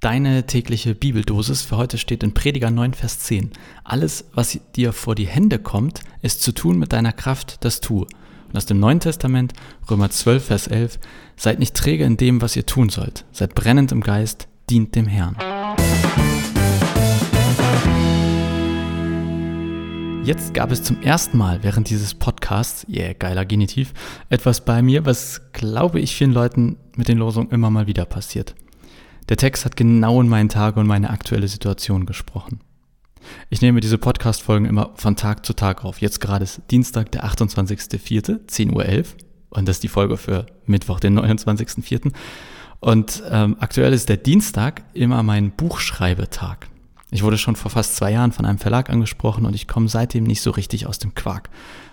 Deine 0.00 0.46
tägliche 0.46 0.94
Bibeldosis 0.94 1.62
für 1.62 1.76
heute 1.76 1.98
steht 1.98 2.22
in 2.22 2.32
Prediger 2.32 2.70
9, 2.70 2.94
Vers 2.94 3.18
10. 3.18 3.50
Alles, 3.82 4.26
was 4.32 4.56
dir 4.76 4.92
vor 4.92 5.16
die 5.16 5.26
Hände 5.26 5.58
kommt, 5.58 6.02
ist 6.22 6.40
zu 6.40 6.52
tun 6.52 6.78
mit 6.78 6.92
deiner 6.92 7.10
Kraft, 7.10 7.64
das 7.64 7.80
tue. 7.80 8.06
Und 8.46 8.56
aus 8.56 8.64
dem 8.64 8.78
Neuen 8.78 9.00
Testament, 9.00 9.54
Römer 9.90 10.08
12, 10.08 10.44
Vers 10.44 10.68
11, 10.68 11.00
seid 11.34 11.58
nicht 11.58 11.74
träge 11.74 12.04
in 12.04 12.16
dem, 12.16 12.40
was 12.40 12.54
ihr 12.54 12.64
tun 12.64 12.90
sollt. 12.90 13.24
Seid 13.32 13.56
brennend 13.56 13.90
im 13.90 14.00
Geist, 14.00 14.46
dient 14.70 14.94
dem 14.94 15.08
Herrn. 15.08 15.34
Jetzt 20.22 20.54
gab 20.54 20.70
es 20.70 20.84
zum 20.84 21.02
ersten 21.02 21.38
Mal 21.38 21.64
während 21.64 21.90
dieses 21.90 22.14
Podcasts, 22.14 22.86
yeah, 22.88 23.14
geiler 23.14 23.44
Genitiv, 23.44 23.94
etwas 24.28 24.64
bei 24.64 24.80
mir, 24.80 25.06
was 25.06 25.40
glaube 25.52 25.98
ich 25.98 26.14
vielen 26.14 26.32
Leuten 26.32 26.76
mit 26.94 27.08
den 27.08 27.18
Losungen 27.18 27.50
immer 27.50 27.70
mal 27.70 27.88
wieder 27.88 28.04
passiert. 28.04 28.54
Der 29.28 29.36
Text 29.36 29.64
hat 29.64 29.76
genau 29.76 30.20
in 30.20 30.28
meinen 30.28 30.48
Tage 30.48 30.80
und 30.80 30.86
meine 30.86 31.10
aktuelle 31.10 31.48
Situation 31.48 32.06
gesprochen. 32.06 32.60
Ich 33.50 33.60
nehme 33.60 33.80
diese 33.80 33.98
Podcast-Folgen 33.98 34.64
immer 34.64 34.90
von 34.94 35.16
Tag 35.16 35.44
zu 35.44 35.52
Tag 35.52 35.84
auf. 35.84 36.00
Jetzt 36.00 36.20
gerade 36.20 36.44
ist 36.44 36.62
Dienstag, 36.70 37.12
der 37.12 37.24
28.04., 37.26 38.46
10.11 38.46 38.72
Uhr. 38.72 39.04
Und 39.50 39.68
das 39.68 39.76
ist 39.76 39.82
die 39.82 39.88
Folge 39.88 40.16
für 40.16 40.46
Mittwoch, 40.64 41.00
den 41.00 41.18
29.04. 41.18 42.12
Und 42.80 43.22
ähm, 43.30 43.56
aktuell 43.60 43.92
ist 43.92 44.08
der 44.08 44.16
Dienstag 44.16 44.82
immer 44.94 45.22
mein 45.22 45.50
Buchschreibetag. 45.50 46.68
Ich 47.10 47.22
wurde 47.22 47.38
schon 47.38 47.56
vor 47.56 47.70
fast 47.70 47.96
zwei 47.96 48.12
Jahren 48.12 48.32
von 48.32 48.44
einem 48.44 48.58
Verlag 48.58 48.90
angesprochen 48.90 49.46
und 49.46 49.54
ich 49.54 49.66
komme 49.66 49.88
seitdem 49.88 50.24
nicht 50.24 50.42
so 50.42 50.50
richtig 50.50 50.86
aus 50.86 50.98
dem 50.98 51.14
Quark. 51.14 51.48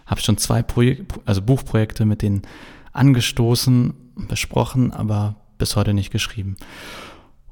Habe 0.05 0.21
schon 0.21 0.38
zwei 0.38 0.62
Projek 0.62 1.05
also 1.26 1.41
Buchprojekte 1.41 2.05
mit 2.05 2.21
denen 2.21 2.43
angestoßen, 2.91 3.93
besprochen, 4.27 4.91
aber 4.91 5.35
bis 5.57 5.76
heute 5.76 5.93
nicht 5.93 6.12
geschrieben. 6.12 6.57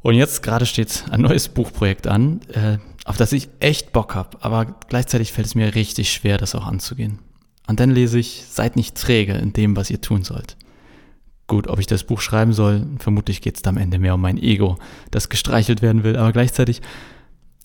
Und 0.04 0.16
jetzt 0.16 0.44
gerade 0.44 0.66
steht 0.66 1.06
ein 1.10 1.22
neues 1.22 1.48
Buchprojekt 1.48 2.08
an, 2.08 2.42
äh, 2.54 2.78
auf 3.06 3.16
das 3.16 3.32
ich 3.32 3.50
echt 3.62 3.94
Bock 3.94 4.16
habe, 4.16 4.38
aber 4.42 4.76
gleichzeitig 4.90 5.32
fällt 5.32 5.48
es 5.48 5.56
mir 5.56 5.76
richtig 5.76 6.12
schwer, 6.12 6.38
das 6.38 6.56
auch 6.56 6.68
anzugehen. 6.68 7.20
Und 7.68 7.80
dann 7.80 7.90
lese 7.90 8.20
ich, 8.20 8.44
seid 8.50 8.76
nicht 8.76 8.96
träge 8.96 9.34
in 9.34 9.54
dem, 9.54 9.78
was 9.78 9.90
ihr 9.90 10.02
tun 10.02 10.24
sollt. 10.24 10.58
Gut, 11.48 11.68
ob 11.68 11.80
ich 11.80 11.88
das 11.88 12.04
Buch 12.04 12.20
schreiben 12.20 12.52
soll, 12.52 12.86
vermutlich 13.00 13.42
geht 13.42 13.56
es 13.56 13.64
am 13.64 13.78
Ende 13.78 13.98
mehr 13.98 14.16
um 14.16 14.22
mein 14.22 14.38
Ego, 14.38 14.78
das 15.10 15.30
gestreichelt 15.30 15.82
werden 15.82 16.04
will, 16.04 16.18
aber 16.18 16.34
gleichzeitig, 16.34 16.82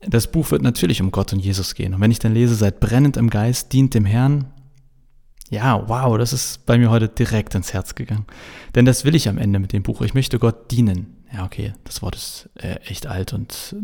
das 0.01 0.31
Buch 0.31 0.53
wird 0.53 0.63
natürlich 0.63 1.03
um 1.03 1.11
Gott 1.11 1.33
und 1.33 1.41
Jesus 1.41 1.75
gehen. 1.75 1.93
Und 1.93 2.01
wenn 2.01 2.13
ich 2.13 2.21
dann 2.21 2.35
lese, 2.35 2.55
seid 2.55 2.79
brennend 2.79 3.17
im 3.17 3.31
Geist, 3.31 3.73
dient 3.73 3.95
dem 3.95 4.05
Herrn, 4.05 4.53
ja, 5.51 5.89
wow, 5.89 6.17
das 6.17 6.33
ist 6.33 6.67
bei 6.67 6.79
mir 6.79 6.91
heute 6.91 7.09
direkt 7.09 7.57
ins 7.57 7.73
Herz 7.73 7.97
gegangen. 7.97 8.27
Denn 8.77 8.85
das 8.85 9.05
will 9.05 9.17
ich 9.17 9.29
am 9.29 9.39
Ende 9.39 9.59
mit 9.59 9.73
dem 9.73 9.83
Buch. 9.83 10.03
Ich 10.03 10.15
möchte 10.15 10.39
Gott 10.39 10.71
dienen 10.71 11.18
ja, 11.33 11.45
okay, 11.45 11.75
das 11.85 12.03
Wort 12.03 12.17
ist 12.17 12.49
äh, 12.55 12.77
echt 12.87 13.07
alt 13.07 13.33
und 13.33 13.77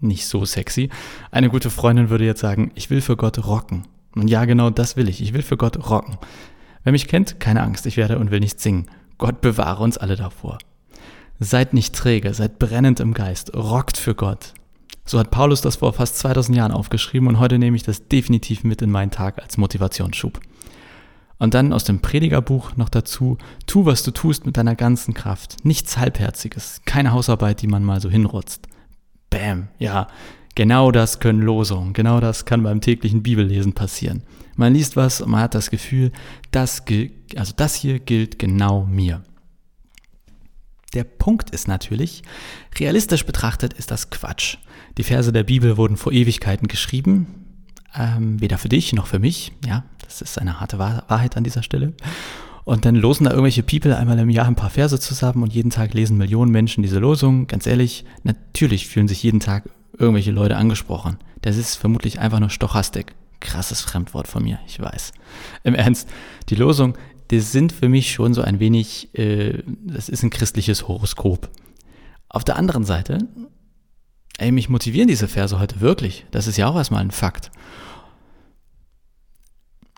nicht 0.00 0.26
so 0.26 0.44
sexy. 0.44 0.90
Eine 1.30 1.50
gute 1.50 1.70
Freundin 1.70 2.10
würde 2.10 2.24
jetzt 2.24 2.40
sagen, 2.40 2.70
ich 2.74 2.90
will 2.90 3.00
für 3.00 3.16
Gott 3.16 3.44
rocken. 3.46 3.86
Und 4.14 4.28
ja, 4.28 4.44
genau 4.44 4.70
das 4.70 4.96
will 4.96 5.08
ich. 5.08 5.20
Ich 5.20 5.32
will 5.32 5.42
für 5.42 5.56
Gott 5.56 5.90
rocken. 5.90 6.18
Wer 6.84 6.92
mich 6.92 7.08
kennt, 7.08 7.40
keine 7.40 7.62
Angst, 7.62 7.86
ich 7.86 7.96
werde 7.96 8.18
und 8.18 8.30
will 8.30 8.40
nicht 8.40 8.60
singen. 8.60 8.86
Gott 9.18 9.40
bewahre 9.40 9.82
uns 9.82 9.98
alle 9.98 10.16
davor. 10.16 10.58
Seid 11.40 11.74
nicht 11.74 11.94
träge, 11.94 12.34
seid 12.34 12.58
brennend 12.58 13.00
im 13.00 13.14
Geist, 13.14 13.54
rockt 13.54 13.96
für 13.96 14.14
Gott. 14.14 14.54
So 15.04 15.18
hat 15.18 15.30
Paulus 15.30 15.60
das 15.60 15.76
vor 15.76 15.92
fast 15.92 16.18
2000 16.18 16.56
Jahren 16.56 16.72
aufgeschrieben 16.72 17.28
und 17.28 17.38
heute 17.38 17.58
nehme 17.58 17.76
ich 17.76 17.82
das 17.82 18.08
definitiv 18.08 18.64
mit 18.64 18.82
in 18.82 18.90
meinen 18.90 19.10
Tag 19.10 19.40
als 19.40 19.56
Motivationsschub. 19.56 20.40
Und 21.38 21.54
dann 21.54 21.72
aus 21.72 21.84
dem 21.84 22.00
Predigerbuch 22.00 22.76
noch 22.76 22.88
dazu, 22.88 23.38
tu, 23.66 23.86
was 23.86 24.02
du 24.02 24.10
tust 24.10 24.44
mit 24.44 24.56
deiner 24.56 24.74
ganzen 24.74 25.14
Kraft. 25.14 25.64
Nichts 25.64 25.96
Halbherziges, 25.96 26.82
keine 26.84 27.12
Hausarbeit, 27.12 27.62
die 27.62 27.68
man 27.68 27.84
mal 27.84 28.00
so 28.00 28.10
hinrotzt. 28.10 28.66
Bäm, 29.30 29.68
ja, 29.78 30.08
genau 30.54 30.90
das 30.90 31.20
können 31.20 31.40
Losungen, 31.42 31.92
genau 31.92 32.20
das 32.20 32.44
kann 32.44 32.62
beim 32.62 32.80
täglichen 32.80 33.22
Bibellesen 33.22 33.72
passieren. 33.72 34.24
Man 34.56 34.74
liest 34.74 34.96
was 34.96 35.20
und 35.20 35.30
man 35.30 35.42
hat 35.42 35.54
das 35.54 35.70
Gefühl, 35.70 36.10
das, 36.50 36.82
also 37.36 37.52
das 37.56 37.74
hier 37.76 38.00
gilt 38.00 38.40
genau 38.40 38.84
mir. 38.84 39.22
Der 40.94 41.04
Punkt 41.04 41.50
ist 41.50 41.68
natürlich, 41.68 42.22
realistisch 42.78 43.24
betrachtet 43.24 43.74
ist 43.74 43.90
das 43.90 44.10
Quatsch. 44.10 44.56
Die 44.96 45.04
Verse 45.04 45.32
der 45.32 45.44
Bibel 45.44 45.76
wurden 45.76 45.96
vor 45.96 46.12
Ewigkeiten 46.12 46.66
geschrieben, 46.66 47.47
ähm, 47.94 48.40
weder 48.40 48.58
für 48.58 48.68
dich 48.68 48.92
noch 48.92 49.06
für 49.06 49.18
mich. 49.18 49.52
Ja, 49.66 49.84
das 50.04 50.22
ist 50.22 50.38
eine 50.38 50.60
harte 50.60 50.78
Wahrheit 50.78 51.36
an 51.36 51.44
dieser 51.44 51.62
Stelle. 51.62 51.92
Und 52.64 52.84
dann 52.84 52.96
losen 52.96 53.24
da 53.24 53.30
irgendwelche 53.30 53.62
People 53.62 53.96
einmal 53.96 54.18
im 54.18 54.28
Jahr 54.28 54.46
ein 54.46 54.54
paar 54.54 54.68
Verse 54.68 55.00
zusammen 55.00 55.42
und 55.42 55.54
jeden 55.54 55.70
Tag 55.70 55.94
lesen 55.94 56.18
Millionen 56.18 56.52
Menschen 56.52 56.82
diese 56.82 56.98
Losung. 56.98 57.46
Ganz 57.46 57.66
ehrlich, 57.66 58.04
natürlich 58.24 58.88
fühlen 58.88 59.08
sich 59.08 59.22
jeden 59.22 59.40
Tag 59.40 59.70
irgendwelche 59.96 60.32
Leute 60.32 60.56
angesprochen. 60.56 61.16
Das 61.40 61.56
ist 61.56 61.76
vermutlich 61.76 62.20
einfach 62.20 62.40
nur 62.40 62.50
Stochastik. 62.50 63.14
Krasses 63.40 63.80
Fremdwort 63.80 64.28
von 64.28 64.42
mir, 64.42 64.58
ich 64.66 64.80
weiß. 64.80 65.12
Im 65.64 65.74
Ernst, 65.74 66.10
die 66.50 66.56
Losung, 66.56 66.98
die 67.30 67.40
sind 67.40 67.72
für 67.72 67.88
mich 67.88 68.12
schon 68.12 68.34
so 68.34 68.42
ein 68.42 68.60
wenig, 68.60 69.14
äh, 69.14 69.62
das 69.66 70.08
ist 70.08 70.22
ein 70.22 70.30
christliches 70.30 70.88
Horoskop. 70.88 71.48
Auf 72.28 72.44
der 72.44 72.56
anderen 72.56 72.84
Seite 72.84 73.18
ey, 74.38 74.52
mich 74.52 74.68
motivieren 74.68 75.08
diese 75.08 75.28
Verse 75.28 75.58
heute 75.58 75.80
wirklich. 75.80 76.24
Das 76.30 76.46
ist 76.46 76.56
ja 76.56 76.68
auch 76.68 76.76
erstmal 76.76 77.02
ein 77.02 77.10
Fakt. 77.10 77.50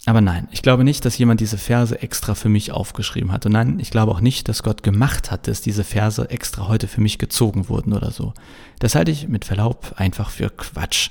Aber 0.06 0.23
nein, 0.23 0.49
ich 0.51 0.62
glaube 0.62 0.83
nicht, 0.83 1.05
dass 1.05 1.19
jemand 1.19 1.41
diese 1.41 1.59
Verse 1.59 2.01
extra 2.01 2.34
für 2.34 2.49
mich 2.49 2.73
aufgeschrieben 2.73 3.33
hat. 3.33 3.45
Und 3.45 3.53
nein, 3.53 3.79
ich 3.81 3.91
glaube 3.91 4.12
auch 4.12 4.23
nicht, 4.23 4.49
dass 4.49 4.62
Gott 4.62 4.83
gemacht 4.83 5.31
hat, 5.31 5.47
dass 5.47 5.61
diese 5.61 5.84
Verse 5.84 6.29
extra 6.31 6.69
heute 6.69 6.89
für 6.89 7.03
mich 7.03 7.19
gezogen 7.19 7.69
wurden 7.69 7.93
oder 7.93 8.11
so. 8.11 8.33
Das 8.79 8.95
halte 8.95 9.11
ich 9.11 9.29
mit 9.29 9.45
Verlaub 9.45 9.93
einfach 9.97 10.31
für 10.31 10.49
Quatsch. 10.49 11.11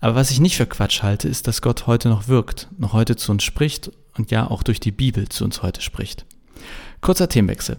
Aber 0.00 0.14
was 0.14 0.30
ich 0.30 0.38
nicht 0.38 0.56
für 0.56 0.66
Quatsch 0.66 1.02
halte, 1.02 1.28
ist, 1.28 1.48
dass 1.48 1.62
Gott 1.62 1.88
heute 1.88 2.08
noch 2.08 2.28
wirkt, 2.28 2.68
noch 2.78 2.92
heute 2.92 3.16
zu 3.16 3.32
uns 3.32 3.42
spricht 3.42 3.90
und 4.16 4.30
ja 4.30 4.48
auch 4.48 4.62
durch 4.62 4.78
die 4.78 4.92
Bibel 4.92 5.28
zu 5.28 5.44
uns 5.44 5.62
heute 5.62 5.80
spricht. 5.80 6.24
Kurzer 7.00 7.28
Themenwechsel. 7.28 7.76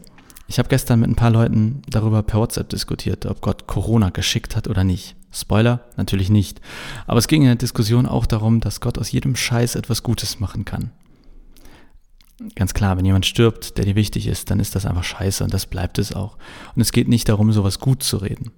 Ich 0.49 0.57
habe 0.57 0.67
gestern 0.67 0.99
mit 0.99 1.09
ein 1.11 1.15
paar 1.15 1.29
Leuten 1.29 1.83
darüber 1.87 2.23
per 2.23 2.39
WhatsApp 2.39 2.69
diskutiert, 2.69 3.27
ob 3.27 3.39
Gott 3.39 3.67
Corona 3.67 4.09
geschickt 4.09 4.55
hat 4.55 4.67
oder 4.67 4.83
nicht. 4.83 5.15
Spoiler, 5.31 5.81
natürlich 5.95 6.31
nicht. 6.31 6.59
Aber 7.05 7.19
es 7.19 7.27
ging 7.27 7.43
in 7.43 7.49
der 7.49 7.55
Diskussion 7.55 8.07
auch 8.07 8.25
darum, 8.25 8.59
dass 8.59 8.81
Gott 8.81 8.97
aus 8.97 9.11
jedem 9.11 9.35
Scheiß 9.35 9.75
etwas 9.75 10.01
Gutes 10.01 10.39
machen 10.39 10.65
kann. 10.65 10.89
Ganz 12.55 12.73
klar, 12.73 12.97
wenn 12.97 13.05
jemand 13.05 13.27
stirbt, 13.27 13.77
der 13.77 13.85
dir 13.85 13.93
wichtig 13.93 14.25
ist, 14.25 14.49
dann 14.49 14.59
ist 14.59 14.73
das 14.73 14.87
einfach 14.87 15.03
scheiße 15.03 15.43
und 15.43 15.53
das 15.53 15.67
bleibt 15.67 15.99
es 15.99 16.15
auch. 16.15 16.35
Und 16.73 16.81
es 16.81 16.91
geht 16.91 17.09
nicht 17.09 17.29
darum, 17.29 17.51
sowas 17.51 17.79
gut 17.79 18.01
zu 18.01 18.17
reden. 18.17 18.49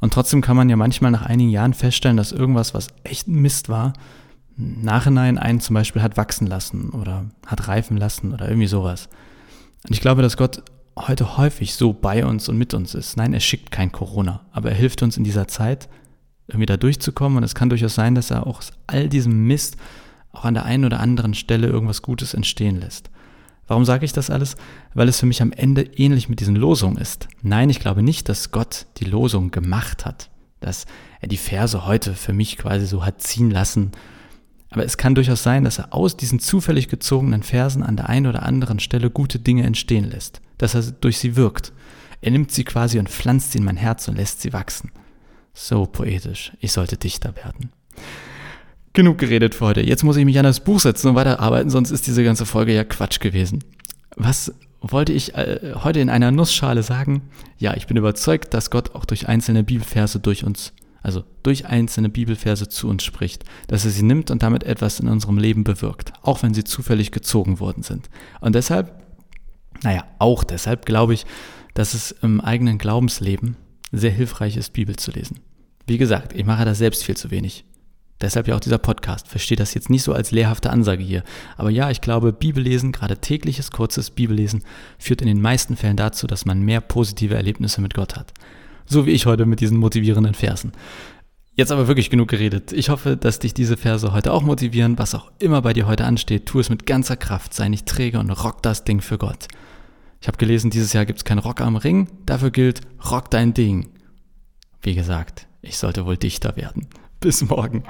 Und 0.00 0.12
trotzdem 0.12 0.40
kann 0.40 0.56
man 0.56 0.68
ja 0.68 0.76
manchmal 0.76 1.10
nach 1.10 1.22
einigen 1.22 1.50
Jahren 1.50 1.74
feststellen, 1.74 2.16
dass 2.16 2.30
irgendwas, 2.30 2.74
was 2.74 2.88
echt 3.02 3.26
Mist 3.26 3.68
war, 3.68 3.94
Nachhinein 4.56 5.38
einen 5.38 5.58
zum 5.58 5.74
Beispiel 5.74 6.02
hat 6.02 6.16
wachsen 6.16 6.46
lassen 6.46 6.90
oder 6.90 7.24
hat 7.44 7.66
reifen 7.66 7.96
lassen 7.96 8.32
oder 8.32 8.46
irgendwie 8.46 8.68
sowas. 8.68 9.08
Und 9.84 9.94
ich 9.94 10.00
glaube, 10.00 10.22
dass 10.22 10.36
Gott 10.36 10.62
heute 10.96 11.36
häufig 11.36 11.74
so 11.74 11.92
bei 11.92 12.24
uns 12.24 12.48
und 12.48 12.56
mit 12.56 12.74
uns 12.74 12.94
ist. 12.94 13.16
Nein, 13.16 13.32
er 13.32 13.40
schickt 13.40 13.70
kein 13.70 13.92
Corona, 13.92 14.44
aber 14.52 14.70
er 14.70 14.76
hilft 14.76 15.02
uns 15.02 15.16
in 15.16 15.24
dieser 15.24 15.48
Zeit, 15.48 15.88
irgendwie 16.46 16.66
da 16.66 16.76
durchzukommen. 16.76 17.38
Und 17.38 17.44
es 17.44 17.54
kann 17.54 17.68
durchaus 17.68 17.94
sein, 17.94 18.14
dass 18.14 18.30
er 18.30 18.46
auch 18.46 18.58
aus 18.58 18.72
all 18.86 19.08
diesem 19.08 19.46
Mist 19.46 19.76
auch 20.32 20.44
an 20.44 20.54
der 20.54 20.64
einen 20.64 20.84
oder 20.84 21.00
anderen 21.00 21.34
Stelle 21.34 21.66
irgendwas 21.66 22.02
Gutes 22.02 22.34
entstehen 22.34 22.80
lässt. 22.80 23.10
Warum 23.66 23.84
sage 23.84 24.04
ich 24.04 24.12
das 24.12 24.30
alles? 24.30 24.56
Weil 24.92 25.08
es 25.08 25.20
für 25.20 25.26
mich 25.26 25.40
am 25.40 25.52
Ende 25.52 25.82
ähnlich 25.82 26.28
mit 26.28 26.40
diesen 26.40 26.56
Losungen 26.56 26.98
ist. 26.98 27.28
Nein, 27.42 27.70
ich 27.70 27.80
glaube 27.80 28.02
nicht, 28.02 28.28
dass 28.28 28.50
Gott 28.50 28.86
die 28.98 29.06
Losung 29.06 29.50
gemacht 29.50 30.04
hat, 30.04 30.28
dass 30.60 30.86
er 31.20 31.28
die 31.28 31.38
Verse 31.38 31.86
heute 31.86 32.14
für 32.14 32.34
mich 32.34 32.58
quasi 32.58 32.86
so 32.86 33.06
hat 33.06 33.22
ziehen 33.22 33.50
lassen 33.50 33.92
aber 34.74 34.84
es 34.84 34.96
kann 34.96 35.14
durchaus 35.14 35.44
sein, 35.44 35.62
dass 35.62 35.78
er 35.78 35.94
aus 35.94 36.16
diesen 36.16 36.40
zufällig 36.40 36.88
gezogenen 36.88 37.44
Versen 37.44 37.84
an 37.84 37.96
der 37.96 38.08
einen 38.08 38.26
oder 38.26 38.42
anderen 38.42 38.80
Stelle 38.80 39.08
gute 39.08 39.38
Dinge 39.38 39.62
entstehen 39.62 40.10
lässt, 40.10 40.40
dass 40.58 40.74
er 40.74 40.82
durch 40.82 41.18
sie 41.18 41.36
wirkt. 41.36 41.72
Er 42.20 42.32
nimmt 42.32 42.50
sie 42.50 42.64
quasi 42.64 42.98
und 42.98 43.08
pflanzt 43.08 43.52
sie 43.52 43.58
in 43.58 43.64
mein 43.64 43.76
Herz 43.76 44.08
und 44.08 44.16
lässt 44.16 44.42
sie 44.42 44.52
wachsen. 44.52 44.90
So 45.52 45.86
poetisch, 45.86 46.52
ich 46.58 46.72
sollte 46.72 46.96
Dichter 46.96 47.36
werden. 47.36 47.70
Genug 48.94 49.18
geredet 49.18 49.54
für 49.54 49.66
heute. 49.66 49.80
Jetzt 49.80 50.02
muss 50.02 50.16
ich 50.16 50.24
mich 50.24 50.38
an 50.40 50.44
das 50.44 50.58
Buch 50.58 50.80
setzen 50.80 51.10
und 51.10 51.14
weiterarbeiten, 51.14 51.70
sonst 51.70 51.92
ist 51.92 52.08
diese 52.08 52.24
ganze 52.24 52.44
Folge 52.44 52.74
ja 52.74 52.82
Quatsch 52.82 53.20
gewesen. 53.20 53.62
Was 54.16 54.52
wollte 54.80 55.12
ich 55.12 55.36
äh, 55.36 55.74
heute 55.84 56.00
in 56.00 56.10
einer 56.10 56.32
Nussschale 56.32 56.82
sagen? 56.82 57.22
Ja, 57.58 57.74
ich 57.76 57.86
bin 57.86 57.96
überzeugt, 57.96 58.54
dass 58.54 58.70
Gott 58.70 58.96
auch 58.96 59.04
durch 59.04 59.28
einzelne 59.28 59.62
Bibelverse 59.62 60.18
durch 60.18 60.42
uns 60.42 60.72
also 61.04 61.22
durch 61.42 61.66
einzelne 61.66 62.08
Bibelverse 62.08 62.68
zu 62.68 62.88
uns 62.88 63.04
spricht, 63.04 63.44
dass 63.68 63.84
er 63.84 63.90
sie 63.90 64.02
nimmt 64.02 64.30
und 64.30 64.42
damit 64.42 64.64
etwas 64.64 64.98
in 64.98 65.06
unserem 65.06 65.36
Leben 65.36 65.62
bewirkt, 65.62 66.14
auch 66.22 66.42
wenn 66.42 66.54
sie 66.54 66.64
zufällig 66.64 67.12
gezogen 67.12 67.60
worden 67.60 67.82
sind. 67.82 68.08
Und 68.40 68.54
deshalb, 68.54 69.04
naja, 69.82 70.04
auch 70.18 70.44
deshalb 70.44 70.86
glaube 70.86 71.12
ich, 71.12 71.26
dass 71.74 71.92
es 71.92 72.12
im 72.22 72.40
eigenen 72.40 72.78
Glaubensleben 72.78 73.56
sehr 73.92 74.12
hilfreich 74.12 74.56
ist, 74.56 74.72
Bibel 74.72 74.96
zu 74.96 75.10
lesen. 75.10 75.40
Wie 75.86 75.98
gesagt, 75.98 76.32
ich 76.32 76.46
mache 76.46 76.64
da 76.64 76.74
selbst 76.74 77.04
viel 77.04 77.18
zu 77.18 77.30
wenig. 77.30 77.66
Deshalb 78.22 78.48
ja 78.48 78.56
auch 78.56 78.60
dieser 78.60 78.78
Podcast. 78.78 79.28
Verstehe 79.28 79.58
das 79.58 79.74
jetzt 79.74 79.90
nicht 79.90 80.04
so 80.04 80.14
als 80.14 80.30
lehrhafte 80.30 80.70
Ansage 80.70 81.02
hier. 81.02 81.22
Aber 81.58 81.68
ja, 81.68 81.90
ich 81.90 82.00
glaube, 82.00 82.32
Bibellesen, 82.32 82.92
gerade 82.92 83.18
tägliches, 83.18 83.70
kurzes 83.70 84.10
Bibellesen, 84.10 84.62
führt 84.98 85.20
in 85.20 85.26
den 85.26 85.42
meisten 85.42 85.76
Fällen 85.76 85.98
dazu, 85.98 86.26
dass 86.26 86.46
man 86.46 86.62
mehr 86.62 86.80
positive 86.80 87.34
Erlebnisse 87.34 87.82
mit 87.82 87.92
Gott 87.92 88.16
hat. 88.16 88.32
So 88.86 89.06
wie 89.06 89.12
ich 89.12 89.26
heute 89.26 89.46
mit 89.46 89.60
diesen 89.60 89.78
motivierenden 89.78 90.34
Versen. 90.34 90.72
Jetzt 91.56 91.70
aber 91.70 91.86
wirklich 91.86 92.10
genug 92.10 92.28
geredet. 92.28 92.72
Ich 92.72 92.88
hoffe, 92.88 93.16
dass 93.16 93.38
dich 93.38 93.54
diese 93.54 93.76
Verse 93.76 94.12
heute 94.12 94.32
auch 94.32 94.42
motivieren. 94.42 94.98
Was 94.98 95.14
auch 95.14 95.30
immer 95.38 95.62
bei 95.62 95.72
dir 95.72 95.86
heute 95.86 96.04
ansteht, 96.04 96.46
tu 96.46 96.58
es 96.58 96.68
mit 96.68 96.84
ganzer 96.84 97.16
Kraft. 97.16 97.54
Sei 97.54 97.68
nicht 97.68 97.86
träge 97.86 98.18
und 98.18 98.30
rock 98.30 98.62
das 98.62 98.82
Ding 98.82 99.00
für 99.00 99.18
Gott. 99.18 99.46
Ich 100.20 100.26
habe 100.26 100.38
gelesen, 100.38 100.70
dieses 100.70 100.92
Jahr 100.94 101.06
gibt 101.06 101.18
es 101.20 101.24
keinen 101.24 101.38
Rock 101.38 101.60
am 101.60 101.76
Ring. 101.76 102.08
Dafür 102.26 102.50
gilt, 102.50 102.80
rock 103.10 103.30
dein 103.30 103.54
Ding. 103.54 103.90
Wie 104.82 104.94
gesagt, 104.94 105.46
ich 105.62 105.78
sollte 105.78 106.06
wohl 106.06 106.16
Dichter 106.16 106.56
werden. 106.56 106.88
Bis 107.20 107.42
morgen. 107.42 107.84